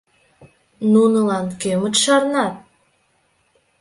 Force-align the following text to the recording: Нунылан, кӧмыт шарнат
Нунылан, 0.91 1.45
кӧмыт 1.61 1.95
шарнат 2.03 2.53